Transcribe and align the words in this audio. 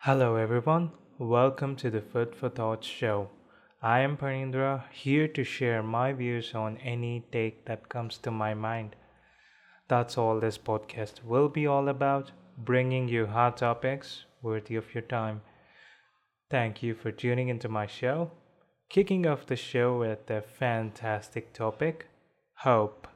Hello, 0.00 0.36
everyone. 0.36 0.92
Welcome 1.18 1.74
to 1.76 1.90
the 1.90 2.00
Food 2.00 2.36
for 2.36 2.48
Thought 2.48 2.84
show. 2.84 3.28
I 3.82 4.00
am 4.00 4.16
Parindra, 4.16 4.84
here 4.92 5.26
to 5.26 5.42
share 5.42 5.82
my 5.82 6.12
views 6.12 6.54
on 6.54 6.76
any 6.76 7.24
take 7.32 7.64
that 7.64 7.88
comes 7.88 8.16
to 8.18 8.30
my 8.30 8.54
mind. 8.54 8.94
That's 9.88 10.16
all 10.16 10.38
this 10.38 10.58
podcast 10.58 11.24
will 11.24 11.48
be 11.48 11.66
all 11.66 11.88
about 11.88 12.30
bringing 12.56 13.08
you 13.08 13.26
hot 13.26 13.56
topics 13.56 14.26
worthy 14.42 14.76
of 14.76 14.94
your 14.94 15.02
time. 15.02 15.40
Thank 16.50 16.84
you 16.84 16.94
for 16.94 17.10
tuning 17.10 17.48
into 17.48 17.68
my 17.68 17.88
show. 17.88 18.30
Kicking 18.88 19.26
off 19.26 19.46
the 19.46 19.56
show 19.56 19.98
with 19.98 20.30
a 20.30 20.42
fantastic 20.42 21.52
topic 21.52 22.06
hope. 22.58 23.08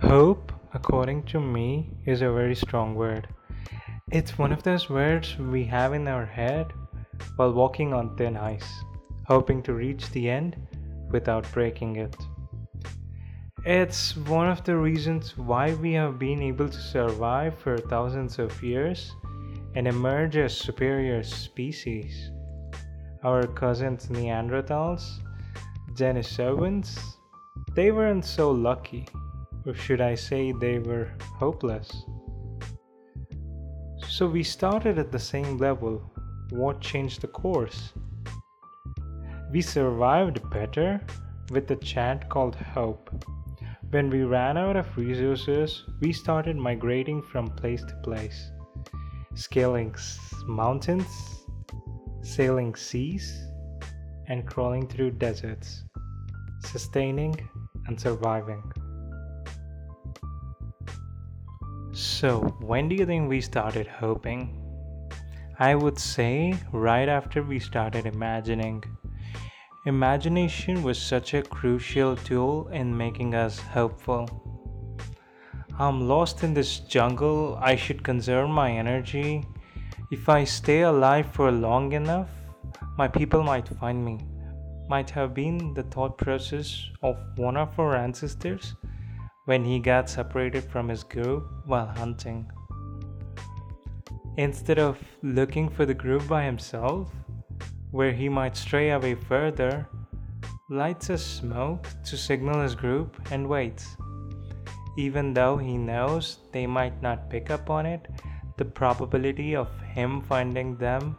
Hope, 0.00 0.52
according 0.74 1.24
to 1.24 1.40
me, 1.40 1.90
is 2.06 2.22
a 2.22 2.30
very 2.30 2.54
strong 2.54 2.94
word. 2.94 3.26
It's 4.12 4.36
one 4.36 4.52
of 4.52 4.62
those 4.62 4.90
words 4.90 5.38
we 5.38 5.64
have 5.64 5.94
in 5.94 6.06
our 6.06 6.26
head 6.26 6.74
while 7.36 7.54
walking 7.54 7.94
on 7.94 8.14
thin 8.14 8.36
ice, 8.36 8.70
hoping 9.26 9.62
to 9.62 9.72
reach 9.72 10.10
the 10.10 10.28
end 10.28 10.54
without 11.10 11.50
breaking 11.52 11.96
it. 11.96 12.14
It's 13.64 14.14
one 14.14 14.50
of 14.50 14.64
the 14.64 14.76
reasons 14.76 15.38
why 15.38 15.72
we 15.72 15.94
have 15.94 16.18
been 16.18 16.42
able 16.42 16.68
to 16.68 16.78
survive 16.78 17.58
for 17.58 17.78
thousands 17.78 18.38
of 18.38 18.62
years 18.62 19.16
and 19.74 19.88
emerge 19.88 20.36
as 20.36 20.54
superior 20.54 21.22
species. 21.22 22.30
Our 23.24 23.46
cousins 23.46 24.08
Neanderthals, 24.08 25.20
Denisovans, 25.94 26.98
they 27.74 27.92
weren't 27.92 28.26
so 28.26 28.50
lucky, 28.50 29.06
or 29.64 29.72
should 29.72 30.02
I 30.02 30.16
say, 30.16 30.52
they 30.52 30.80
were 30.80 31.08
hopeless. 31.38 32.04
So 34.22 34.28
we 34.28 34.44
started 34.44 34.98
at 34.98 35.10
the 35.10 35.18
same 35.18 35.58
level. 35.58 36.00
What 36.50 36.80
changed 36.80 37.22
the 37.22 37.26
course? 37.26 37.92
We 39.50 39.62
survived 39.62 40.48
better 40.48 41.00
with 41.50 41.68
a 41.72 41.74
chant 41.74 42.28
called 42.28 42.54
hope. 42.54 43.10
When 43.90 44.10
we 44.10 44.22
ran 44.22 44.56
out 44.56 44.76
of 44.76 44.96
resources, 44.96 45.82
we 46.00 46.12
started 46.12 46.56
migrating 46.56 47.20
from 47.20 47.48
place 47.48 47.82
to 47.82 47.96
place, 48.04 48.52
scaling 49.34 49.96
mountains, 50.46 51.10
sailing 52.22 52.76
seas, 52.76 53.26
and 54.28 54.46
crawling 54.46 54.86
through 54.86 55.18
deserts, 55.18 55.82
sustaining 56.60 57.34
and 57.88 58.00
surviving. 58.00 58.62
So, 62.22 62.38
when 62.60 62.88
do 62.88 62.94
you 62.94 63.04
think 63.04 63.28
we 63.28 63.40
started 63.40 63.88
hoping? 63.88 64.40
I 65.58 65.74
would 65.74 65.98
say 65.98 66.54
right 66.70 67.08
after 67.08 67.42
we 67.42 67.58
started 67.58 68.06
imagining. 68.06 68.84
Imagination 69.86 70.84
was 70.84 71.02
such 71.02 71.34
a 71.34 71.42
crucial 71.42 72.14
tool 72.14 72.68
in 72.68 72.96
making 72.96 73.34
us 73.34 73.58
hopeful. 73.58 74.28
I'm 75.80 76.06
lost 76.06 76.44
in 76.44 76.54
this 76.54 76.78
jungle, 76.78 77.58
I 77.60 77.74
should 77.74 78.04
conserve 78.04 78.48
my 78.48 78.70
energy. 78.70 79.44
If 80.12 80.28
I 80.28 80.44
stay 80.44 80.82
alive 80.82 81.26
for 81.32 81.50
long 81.50 81.90
enough, 81.90 82.30
my 82.96 83.08
people 83.08 83.42
might 83.42 83.66
find 83.80 84.04
me. 84.04 84.20
Might 84.88 85.10
have 85.10 85.34
been 85.34 85.74
the 85.74 85.82
thought 85.82 86.18
process 86.18 86.88
of 87.02 87.16
one 87.34 87.56
of 87.56 87.76
our 87.80 87.96
ancestors 87.96 88.76
when 89.44 89.64
he 89.64 89.78
got 89.78 90.08
separated 90.08 90.64
from 90.64 90.88
his 90.88 91.02
group 91.02 91.48
while 91.66 91.86
hunting. 91.86 92.50
Instead 94.36 94.78
of 94.78 94.98
looking 95.22 95.68
for 95.68 95.84
the 95.84 95.94
group 95.94 96.26
by 96.28 96.44
himself, 96.44 97.12
where 97.90 98.12
he 98.12 98.28
might 98.28 98.56
stray 98.56 98.90
away 98.90 99.14
further, 99.14 99.86
lights 100.70 101.10
a 101.10 101.18
smoke 101.18 101.86
to 102.04 102.16
signal 102.16 102.62
his 102.62 102.74
group 102.74 103.20
and 103.30 103.46
waits. 103.46 103.96
Even 104.96 105.34
though 105.34 105.56
he 105.56 105.76
knows 105.76 106.38
they 106.52 106.66
might 106.66 107.02
not 107.02 107.28
pick 107.28 107.50
up 107.50 107.68
on 107.68 107.84
it, 107.84 108.08
the 108.56 108.64
probability 108.64 109.54
of 109.56 109.68
him 109.80 110.22
finding 110.22 110.76
them 110.76 111.16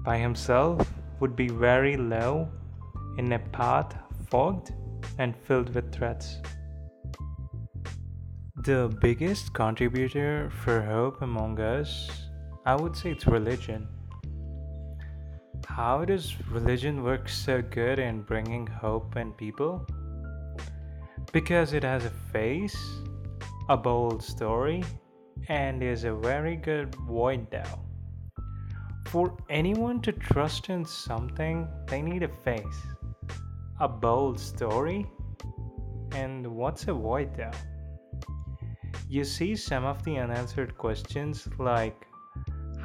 by 0.00 0.18
himself 0.18 0.92
would 1.20 1.34
be 1.34 1.48
very 1.48 1.96
low 1.96 2.48
in 3.16 3.32
a 3.32 3.38
path 3.38 3.96
fogged 4.28 4.72
and 5.18 5.34
filled 5.36 5.74
with 5.74 5.92
threats. 5.92 6.36
The 8.68 8.94
biggest 9.00 9.54
contributor 9.54 10.50
for 10.62 10.82
hope 10.82 11.22
among 11.22 11.58
us, 11.58 12.10
I 12.66 12.74
would 12.76 12.94
say 12.94 13.12
it's 13.12 13.26
religion. 13.26 13.88
How 15.64 16.04
does 16.04 16.34
religion 16.50 17.02
work 17.02 17.30
so 17.30 17.62
good 17.62 17.98
in 17.98 18.20
bringing 18.20 18.66
hope 18.66 19.16
in 19.16 19.32
people? 19.32 19.86
Because 21.32 21.72
it 21.72 21.82
has 21.82 22.04
a 22.04 22.12
face, 22.30 22.76
a 23.70 23.76
bold 23.78 24.22
story, 24.22 24.84
and 25.48 25.82
is 25.82 26.04
a 26.04 26.12
very 26.12 26.56
good 26.56 26.94
void 26.94 27.46
now. 27.50 27.86
For 29.06 29.34
anyone 29.48 30.02
to 30.02 30.12
trust 30.12 30.68
in 30.68 30.84
something, 30.84 31.66
they 31.86 32.02
need 32.02 32.22
a 32.22 32.28
face, 32.44 32.82
a 33.80 33.88
bold 33.88 34.38
story, 34.38 35.06
and 36.12 36.46
what's 36.46 36.86
a 36.86 36.92
void 36.92 37.30
now? 37.38 37.52
You 39.10 39.24
see 39.24 39.56
some 39.56 39.86
of 39.86 40.04
the 40.04 40.18
unanswered 40.18 40.76
questions 40.76 41.48
like 41.58 42.06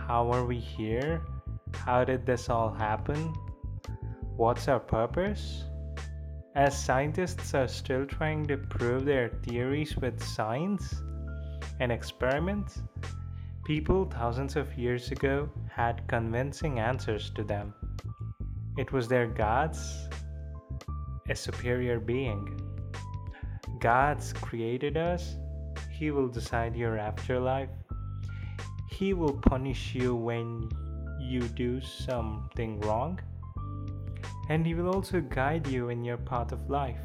how 0.07 0.31
are 0.31 0.45
we 0.45 0.57
here? 0.57 1.21
How 1.75 2.05
did 2.05 2.25
this 2.25 2.49
all 2.49 2.71
happen? 2.71 3.33
What's 4.37 4.69
our 4.69 4.79
purpose? 4.79 5.65
As 6.55 6.81
scientists 6.81 7.53
are 7.53 7.67
still 7.67 8.05
trying 8.05 8.45
to 8.45 8.55
prove 8.55 9.03
their 9.03 9.27
theories 9.43 9.97
with 9.97 10.23
science 10.23 10.95
and 11.81 11.91
experiments, 11.91 12.81
people 13.65 14.05
thousands 14.05 14.55
of 14.55 14.77
years 14.77 15.11
ago 15.11 15.49
had 15.69 16.07
convincing 16.07 16.79
answers 16.79 17.31
to 17.31 17.43
them. 17.43 17.73
It 18.77 18.93
was 18.93 19.09
their 19.09 19.27
gods, 19.27 20.07
a 21.29 21.35
superior 21.35 21.99
being. 21.99 22.57
Gods 23.81 24.31
created 24.31 24.95
us 24.95 25.35
he 26.03 26.11
will 26.11 26.27
decide 26.27 26.75
your 26.75 26.97
afterlife. 26.97 27.69
He 28.91 29.13
will 29.13 29.35
punish 29.35 29.95
you 29.95 30.13
when 30.13 30.67
you 31.17 31.43
do 31.43 31.79
something 31.79 32.81
wrong. 32.81 33.21
And 34.49 34.65
He 34.67 34.73
will 34.73 34.93
also 34.93 35.21
guide 35.21 35.65
you 35.65 35.87
in 35.87 36.03
your 36.03 36.17
path 36.17 36.51
of 36.51 36.69
life. 36.69 36.99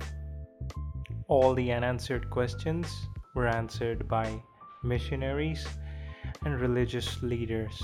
All 1.28 1.54
the 1.54 1.70
unanswered 1.70 2.28
questions 2.28 2.88
were 3.36 3.46
answered 3.46 4.08
by 4.08 4.42
missionaries 4.82 5.64
and 6.44 6.60
religious 6.60 7.22
leaders 7.22 7.80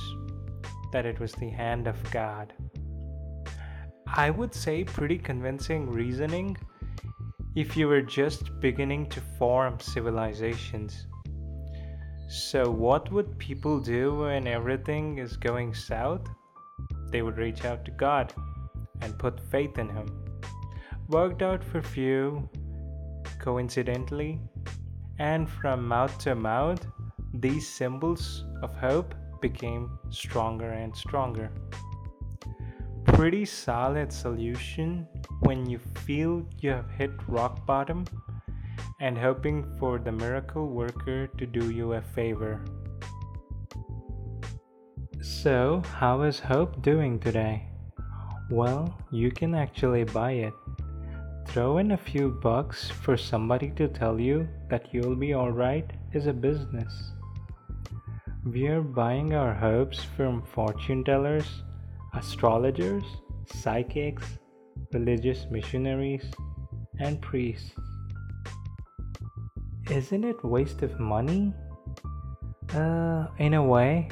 that 0.90 1.06
it 1.06 1.20
was 1.20 1.30
the 1.34 1.50
hand 1.50 1.86
of 1.86 1.96
God. 2.10 2.52
I 4.16 4.30
would 4.30 4.52
say 4.52 4.82
pretty 4.82 5.18
convincing 5.18 5.92
reasoning 5.92 6.56
if 7.54 7.76
you 7.76 7.86
were 7.86 8.02
just 8.02 8.58
beginning 8.60 9.08
to 9.10 9.20
form 9.38 9.78
civilizations. 9.78 11.06
So, 12.28 12.68
what 12.68 13.12
would 13.12 13.38
people 13.38 13.78
do 13.78 14.14
when 14.20 14.48
everything 14.48 15.18
is 15.18 15.36
going 15.36 15.72
south? 15.74 16.26
They 17.10 17.22
would 17.22 17.36
reach 17.36 17.64
out 17.64 17.84
to 17.84 17.92
God 17.92 18.32
and 19.02 19.18
put 19.18 19.38
faith 19.50 19.78
in 19.78 19.88
Him. 19.88 20.08
Worked 21.08 21.42
out 21.42 21.62
for 21.62 21.80
few, 21.80 22.48
coincidentally, 23.38 24.40
and 25.18 25.48
from 25.48 25.86
mouth 25.86 26.18
to 26.20 26.34
mouth, 26.34 26.84
these 27.34 27.68
symbols 27.68 28.44
of 28.62 28.74
hope 28.74 29.14
became 29.40 29.98
stronger 30.10 30.70
and 30.70 30.96
stronger 30.96 31.52
pretty 33.24 33.46
solid 33.46 34.12
solution 34.12 35.08
when 35.40 35.64
you 35.64 35.78
feel 36.04 36.46
you 36.60 36.68
have 36.68 36.90
hit 36.90 37.10
rock 37.26 37.64
bottom 37.64 38.04
and 39.00 39.16
hoping 39.16 39.64
for 39.78 39.98
the 39.98 40.12
miracle 40.12 40.66
worker 40.66 41.26
to 41.38 41.46
do 41.46 41.70
you 41.70 41.94
a 41.94 42.02
favor. 42.02 42.62
So, 45.22 45.82
how 45.94 46.20
is 46.20 46.38
Hope 46.38 46.82
doing 46.82 47.18
today? 47.18 47.66
Well, 48.50 48.94
you 49.10 49.30
can 49.30 49.54
actually 49.54 50.04
buy 50.04 50.32
it. 50.32 50.52
Throw 51.46 51.78
in 51.78 51.92
a 51.92 52.04
few 52.12 52.28
bucks 52.42 52.90
for 52.90 53.16
somebody 53.16 53.70
to 53.76 53.88
tell 53.88 54.20
you 54.20 54.46
that 54.68 54.92
you'll 54.92 55.16
be 55.16 55.34
alright 55.34 55.90
is 56.12 56.26
a 56.26 56.34
business. 56.34 57.12
We're 58.44 58.82
buying 58.82 59.32
our 59.32 59.54
hopes 59.54 60.04
from 60.14 60.42
fortune 60.42 61.02
tellers 61.04 61.62
astrologers, 62.14 63.04
psychics, 63.46 64.38
religious 64.92 65.46
missionaries, 65.50 66.24
and 67.00 67.20
priests. 67.20 67.72
Isn't 69.90 70.24
it 70.24 70.42
waste 70.44 70.82
of 70.82 70.98
money? 70.98 71.52
Uh, 72.74 73.26
in 73.38 73.54
a 73.54 73.62
way, 73.62 74.08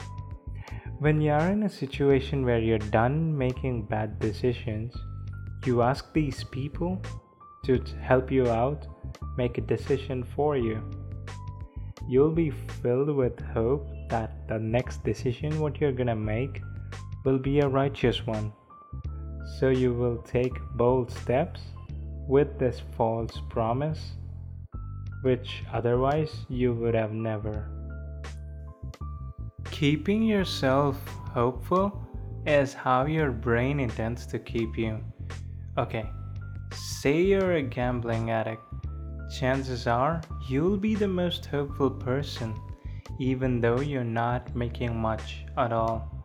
When 1.02 1.20
you 1.20 1.32
are 1.32 1.50
in 1.50 1.64
a 1.64 1.68
situation 1.68 2.44
where 2.44 2.60
you're 2.60 2.78
done 2.78 3.36
making 3.36 3.86
bad 3.86 4.20
decisions, 4.20 4.94
you 5.66 5.82
ask 5.82 6.12
these 6.12 6.44
people 6.44 7.02
to 7.64 7.82
help 8.00 8.30
you 8.30 8.46
out 8.48 8.86
make 9.36 9.58
a 9.58 9.62
decision 9.62 10.22
for 10.22 10.56
you. 10.56 10.78
You'll 12.08 12.30
be 12.30 12.50
filled 12.50 13.10
with 13.10 13.40
hope 13.40 13.88
that 14.10 14.46
the 14.46 14.60
next 14.60 15.02
decision 15.02 15.58
what 15.58 15.80
you're 15.80 15.90
gonna 15.90 16.14
make 16.14 16.62
will 17.24 17.38
be 17.38 17.60
a 17.60 17.68
righteous 17.68 18.26
one. 18.26 18.52
So 19.58 19.68
you 19.68 19.92
will 19.92 20.18
take 20.18 20.52
bold 20.74 21.10
steps 21.10 21.60
with 22.28 22.58
this 22.58 22.80
false 22.96 23.40
promise, 23.50 24.12
which 25.22 25.62
otherwise 25.72 26.46
you 26.48 26.72
would 26.74 26.94
have 26.94 27.12
never. 27.12 27.68
Keeping 29.70 30.22
yourself 30.22 30.96
hopeful 31.32 32.06
is 32.46 32.74
how 32.74 33.06
your 33.06 33.30
brain 33.30 33.80
intends 33.80 34.26
to 34.26 34.38
keep 34.38 34.76
you. 34.76 35.00
Okay, 35.78 36.04
say 36.72 37.22
you're 37.22 37.52
a 37.54 37.62
gambling 37.62 38.30
addict. 38.30 38.62
Chances 39.38 39.86
are 39.86 40.20
you'll 40.48 40.76
be 40.76 40.94
the 40.94 41.08
most 41.08 41.46
hopeful 41.46 41.90
person, 41.90 42.54
even 43.18 43.60
though 43.60 43.80
you're 43.80 44.04
not 44.04 44.54
making 44.54 44.96
much 44.96 45.44
at 45.56 45.72
all. 45.72 46.21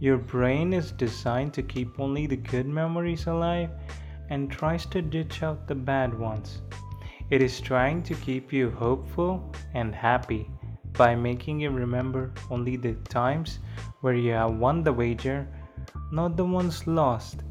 Your 0.00 0.16
brain 0.16 0.72
is 0.72 0.92
designed 0.92 1.54
to 1.54 1.62
keep 1.62 1.98
only 1.98 2.26
the 2.26 2.36
good 2.36 2.66
memories 2.66 3.26
alive 3.26 3.70
and 4.30 4.50
tries 4.50 4.86
to 4.86 5.02
ditch 5.02 5.42
out 5.42 5.66
the 5.66 5.74
bad 5.74 6.16
ones. 6.16 6.62
It 7.30 7.42
is 7.42 7.60
trying 7.60 8.04
to 8.04 8.14
keep 8.14 8.52
you 8.52 8.70
hopeful 8.70 9.52
and 9.74 9.94
happy 9.94 10.50
by 10.92 11.14
making 11.14 11.60
you 11.60 11.70
remember 11.70 12.32
only 12.50 12.76
the 12.76 12.94
times 13.08 13.58
where 14.00 14.14
you 14.14 14.32
have 14.32 14.54
won 14.54 14.82
the 14.82 14.92
wager, 14.92 15.48
not 16.12 16.36
the 16.36 16.44
ones 16.44 16.86
lost. 16.86 17.42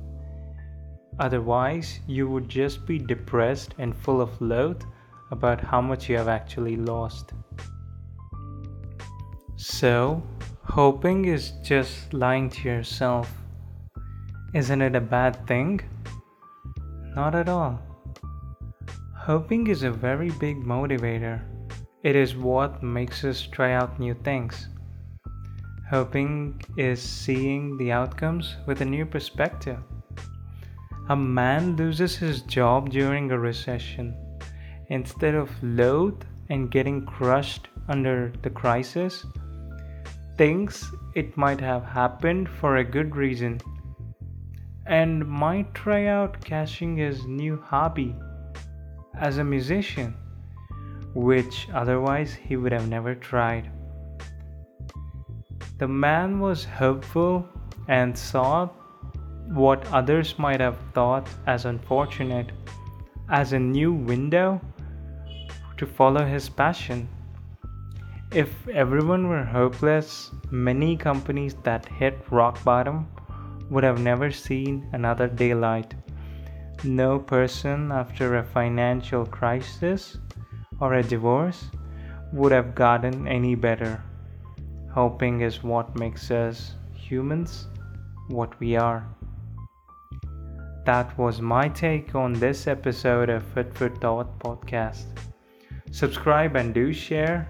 Otherwise, 1.19 1.99
you 2.07 2.29
would 2.29 2.47
just 2.47 2.85
be 2.85 2.97
depressed 2.97 3.73
and 3.77 3.95
full 3.95 4.21
of 4.21 4.39
loath 4.41 4.85
about 5.31 5.59
how 5.59 5.81
much 5.81 6.07
you 6.07 6.15
have 6.15 6.27
actually 6.27 6.77
lost. 6.77 7.33
So, 9.57 10.23
hoping 10.67 11.25
is 11.25 11.51
just 11.63 12.13
lying 12.13 12.49
to 12.49 12.67
yourself. 12.67 13.31
Isn't 14.53 14.81
it 14.81 14.95
a 14.95 15.01
bad 15.01 15.47
thing? 15.47 15.79
Not 17.15 17.35
at 17.35 17.49
all. 17.49 17.79
Hoping 19.15 19.67
is 19.67 19.83
a 19.83 19.91
very 19.91 20.29
big 20.29 20.57
motivator. 20.57 21.41
It 22.03 22.15
is 22.15 22.35
what 22.35 22.83
makes 22.83 23.23
us 23.23 23.47
try 23.47 23.73
out 23.73 23.99
new 23.99 24.13
things. 24.13 24.67
Hoping 25.89 26.61
is 26.75 27.01
seeing 27.01 27.77
the 27.77 27.91
outcomes 27.91 28.57
with 28.65 28.81
a 28.81 28.85
new 28.85 29.05
perspective. 29.05 29.79
A 31.09 31.15
man 31.15 31.77
loses 31.77 32.17
his 32.17 32.41
job 32.41 32.89
during 32.89 33.31
a 33.31 33.39
recession. 33.39 34.13
Instead 34.89 35.33
of 35.33 35.49
loathe 35.63 36.21
and 36.49 36.69
getting 36.69 37.05
crushed 37.05 37.69
under 37.87 38.33
the 38.41 38.49
crisis, 38.49 39.25
thinks 40.37 40.91
it 41.15 41.35
might 41.35 41.59
have 41.59 41.83
happened 41.83 42.47
for 42.47 42.77
a 42.77 42.83
good 42.83 43.15
reason 43.15 43.59
and 44.85 45.27
might 45.27 45.73
try 45.73 46.05
out 46.05 46.39
catching 46.45 46.95
his 46.95 47.25
new 47.25 47.59
hobby 47.59 48.15
as 49.19 49.39
a 49.39 49.43
musician, 49.43 50.15
which 51.13 51.67
otherwise 51.73 52.33
he 52.33 52.55
would 52.55 52.71
have 52.71 52.87
never 52.87 53.15
tried. 53.15 53.71
The 55.79 55.87
man 55.87 56.39
was 56.39 56.63
hopeful 56.63 57.47
and 57.87 58.17
saw 58.17 58.69
what 59.47 59.85
others 59.91 60.37
might 60.37 60.59
have 60.59 60.77
thought 60.93 61.27
as 61.47 61.65
unfortunate 61.65 62.51
as 63.29 63.53
a 63.53 63.59
new 63.59 63.91
window 63.91 64.61
to 65.77 65.85
follow 65.85 66.25
his 66.25 66.49
passion. 66.49 67.07
If 68.31 68.67
everyone 68.67 69.29
were 69.29 69.45
hopeless, 69.45 70.31
many 70.51 70.97
companies 70.97 71.55
that 71.63 71.85
hit 71.85 72.19
rock 72.29 72.61
bottom 72.63 73.07
would 73.69 73.85
have 73.85 74.01
never 74.01 74.31
seen 74.31 74.85
another 74.91 75.27
daylight. 75.27 75.93
No 76.83 77.19
person 77.19 77.89
after 77.89 78.35
a 78.35 78.43
financial 78.43 79.25
crisis 79.25 80.17
or 80.81 80.95
a 80.95 81.03
divorce 81.03 81.71
would 82.33 82.51
have 82.51 82.75
gotten 82.75 83.29
any 83.29 83.55
better. 83.55 84.03
Hoping 84.91 85.39
is 85.39 85.63
what 85.63 85.97
makes 85.97 86.29
us 86.29 86.75
humans 86.93 87.67
what 88.27 88.59
we 88.59 88.75
are. 88.75 89.07
That 90.85 91.17
was 91.17 91.39
my 91.39 91.69
take 91.69 92.13
on 92.13 92.33
this 92.33 92.67
episode 92.67 93.29
of 93.29 93.43
Food 93.43 93.73
for 93.73 93.89
Thought 93.89 94.37
podcast. 94.39 95.05
Subscribe 95.91 96.57
and 96.57 96.73
do 96.73 96.91
share. 96.91 97.49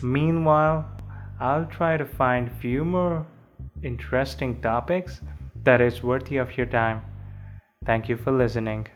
Meanwhile, 0.00 0.86
I'll 1.40 1.66
try 1.66 1.96
to 1.96 2.06
find 2.06 2.50
few 2.60 2.84
more 2.84 3.26
interesting 3.82 4.60
topics 4.60 5.20
that 5.64 5.80
is 5.80 6.02
worthy 6.02 6.36
of 6.36 6.56
your 6.56 6.66
time. 6.66 7.02
Thank 7.84 8.08
you 8.08 8.16
for 8.16 8.30
listening. 8.30 8.86